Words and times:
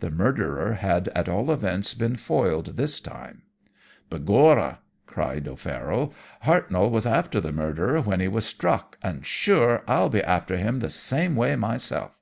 The 0.00 0.08
murderer 0.10 0.72
had 0.72 1.08
at 1.08 1.28
all 1.28 1.50
events 1.50 1.92
been 1.92 2.16
foiled 2.16 2.78
this 2.78 3.00
time. 3.00 3.42
"'Begorrah!' 4.08 4.78
cried 5.06 5.46
O'Farroll, 5.46 6.14
'Hartnoll 6.46 6.88
was 6.90 7.04
after 7.04 7.38
the 7.38 7.52
murderer 7.52 8.00
when 8.00 8.20
he 8.20 8.28
was 8.28 8.46
struck, 8.46 8.96
and 9.02 9.26
shure 9.26 9.84
I'll 9.86 10.08
be 10.08 10.22
after 10.22 10.56
him 10.56 10.78
the 10.78 10.88
same 10.88 11.36
way 11.36 11.54
myself.' 11.54 12.12